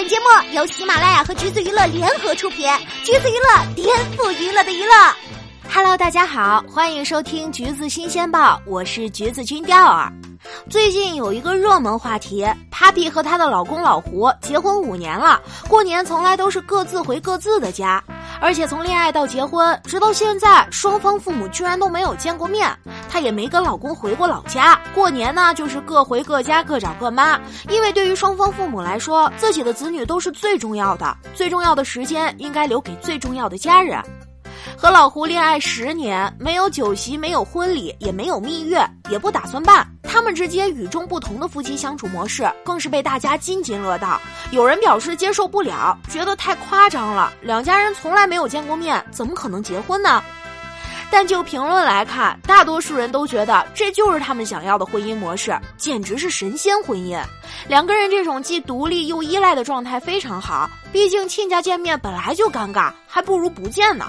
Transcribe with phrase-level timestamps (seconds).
[0.00, 2.70] 本节目由喜马拉雅和橘子娱乐联合出品，
[3.02, 4.92] 橘子娱乐颠覆娱乐的娱乐。
[5.74, 10.12] Hello，大家好，欢迎收听橘子新鲜报，我是橘子君钓儿。
[10.70, 18.00] 最近有一个热门话题，Papi 和她的老公老胡结婚五年了，过年从来都是各自回各自的家，
[18.40, 22.70] 而且从恋爱到结婚，直到现在，双方父母居然都没有见过面。
[23.10, 27.40] 她也没跟老公回过老家，过年呢就是各回各家，各找各妈。
[27.68, 34.02] 因为对于双方父母来说，自己的子女都是最重要的，最重要的时间应该留给最重要的家人。
[34.76, 39.86] 和老胡恋爱十年，没有酒席，没有婚礼，也没有蜜月，也不打算办。
[40.02, 44.20] 他们之间与众不同的夫妻相处模式，更是被大家津津乐道。
[44.50, 47.32] 有人表示接受不了，觉得太夸张了。
[47.42, 50.22] 两家人从来没有见过面，怎么可能结婚呢？
[51.10, 57.18] 但就评论来看，大多数人都觉得这就是他们想要的婚姻模式，简直是神仙婚姻。
[57.66, 64.06] 两个人这种既独立又依赖的状态非常好，毕竟亲家见面本来就尴尬，还不如不见呢。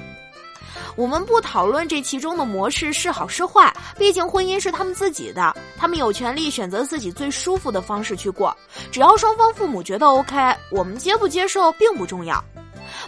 [1.00, 8.54] 我们不讨论这其中的模式是好是坏，毕竟婚姻是他们自己的，他们有权利选择自己最舒服的方式去过。
[8.92, 10.36] 只要双方父母觉得 OK，
[10.70, 12.44] 我们接不接受并不重要。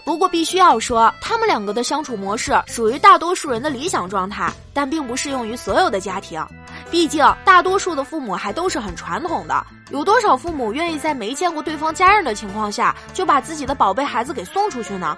[0.06, 6.42] 不过必须要说，他们两个的相处模式属于大多数人的理想状态，但并不适用于所有的家庭。
[6.92, 15.18] 毕竟大多数的父母还都是很传统的，有多少父母愿意在没见过对方家人的情况下就把自己的宝贝孩子给送出去呢？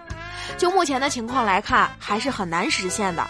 [0.56, 3.26] 就目前的情况来看，还是很难实现的。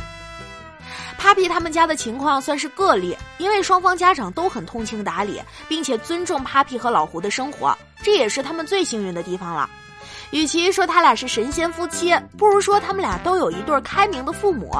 [1.18, 9.70] Papi 他们家的情况算是个例，因为双方家长都很通情达理，并且尊重 Papi 和老胡的生活，这也是他们最幸运的地方了。
[10.32, 14.76] 与其说他俩是神仙夫妻，不如说他们俩都有一对开明的父母。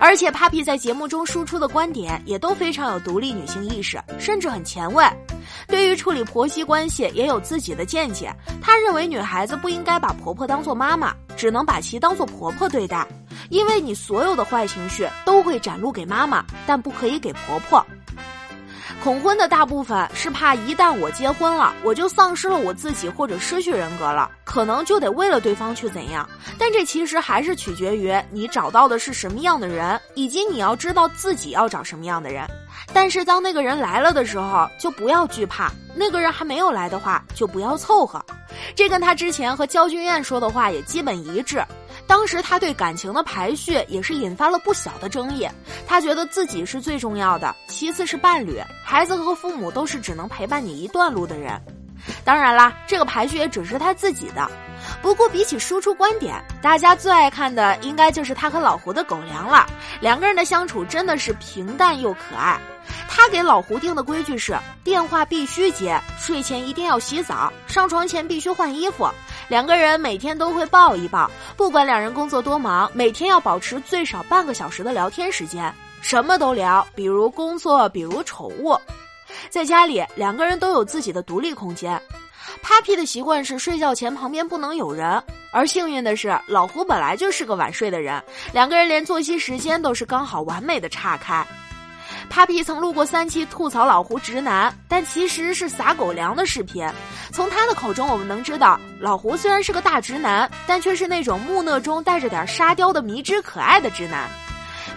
[0.00, 5.04] 而且，Papi 在节目中输出的观点也都非常有独立女性意识，甚至很前卫。
[5.68, 8.34] 对于处理婆媳关系也有自己的见解。
[8.62, 13.06] 她认为女孩子不应该把婆婆当做妈妈，只能把其当做婆婆对待，
[13.50, 17.84] 因为你所有的坏情绪都会展露给妈妈，但不可以给婆婆。
[19.02, 26.28] 恐婚的大部分是怕一旦我结婚了，我就丧失了我自己或者失去人格了，可能就得为了对方去怎样。
[26.58, 32.46] 但这其实还是取决于你找到的是什么样的人，以及你要知道自己要找什么样的人。
[32.92, 38.22] 但是当那个人来了的时候，就不要惧怕；那个人还没有来的话，就不要凑合。
[38.74, 41.64] 这跟他之前和焦俊艳说的话也基本一致。
[42.10, 45.46] 当时他对感情的排序也是引发了不小的争议。
[45.86, 51.62] 他觉得自己是最重要的，其次是伴侣，孩子和父母都是只能陪伴你一段路的人。
[52.24, 54.50] 当然啦，这个排序也只是他自己的。
[55.02, 59.66] 不过比起输出观点，大家最爱看的应该就是他和老胡的狗粮了。
[60.00, 62.58] 两个人的相处真的是平淡又可爱。
[63.08, 69.08] 他给老胡定的规矩是：电话必须接，睡前一定要洗澡，上床前必须换衣服。
[69.48, 78.78] 两个人每天都会抱一抱，不管两人工作多忙，每天要保持最少半个小时的聊天时间，什么都聊，比如工作，比如宠物。
[79.48, 82.00] 在家里，两个人都有自己的独立空间。
[82.62, 91.46] Papi 的习惯是睡觉前旁边不能有人，而幸运的是，老胡本来就是个晚睡的人，两个人连作息时间都是刚好完美的岔开。
[92.28, 96.88] Papi 曾录过三期吐槽老胡直男，但其实是撒狗粮的视频。
[97.32, 104.28] 从他的口中，我们能知道，老胡虽然是个大直男，但却是那种木讷中带着点沙雕的迷之可爱的直男。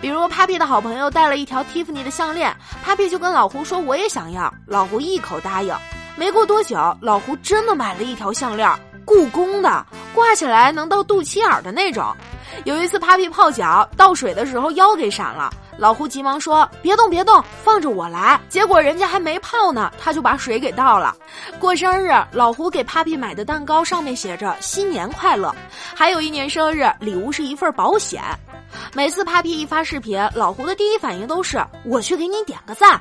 [0.01, 2.55] 比如，Papi 的好朋友带了一条 Tiffany 的项链
[2.85, 5.73] ，Papi 就跟老胡说：“我也想要。”老胡一口答应。
[6.16, 8.69] 没过多久，老胡真的买了一条项链，
[9.03, 12.05] 故宫的，挂起来能到肚脐眼的那种。
[12.66, 15.51] 有一次，Papi 泡脚倒水的时候腰给闪了。
[15.75, 21.15] 老胡急忙说：“别动，别动，放着我来。”结果人家还没泡呢，他就把水给倒了。
[21.57, 25.53] 过生日，老胡给 Papi 买的蛋糕上面写着“新年快乐”，
[25.95, 28.21] 还有一年生日礼物是一份保险。
[28.94, 33.00] 每次 Papi 一发视频，老胡的第一反应都是“我去给你点个赞”。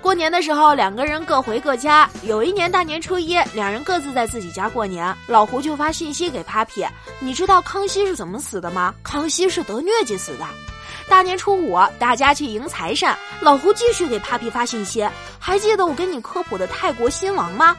[0.00, 2.08] 过年的时候，两个人各回各家。
[2.22, 6.88] 有一年大年初一，两人各自在自己家过年，老胡就发信息给 Papi：“
[7.20, 8.94] 你知道康熙是怎么死的吗？
[9.02, 10.46] 康熙是得疟疾死的。”
[11.08, 13.10] 大年初五，大家去迎财神。
[13.40, 15.06] 老胡继续给 Papi 发信息
[15.38, 17.76] ：“还记得我给你科普的泰国新王吗？”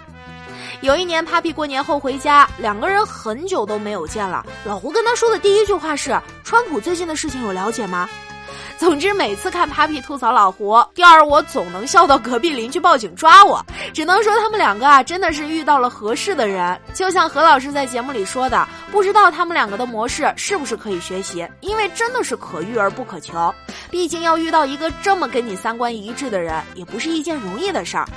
[0.82, 4.46] 有一年，Papi 过年后回家，两个人很久都没有见了。
[4.64, 8.08] 老胡跟他说的第一句话是：“川普最近的事情有了解吗？”
[8.80, 13.62] 总之，每次看 Papi 吐槽老胡，第二我总能笑到隔壁邻居报警抓我。
[13.94, 16.80] 只能说他们两个啊，真的是遇到了合适的人。
[16.94, 23.54] 就像何老师在节目里说的，不知道他们两个的模式是不是可以学习，因为真的是可遇而不可求。
[23.92, 28.08] 毕竟要遇到一个这么跟你三观一致的人，也不是一件容易的事儿。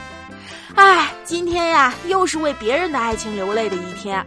[0.74, 4.24] 唉，今天呀，又是为别人的爱情流泪的一天。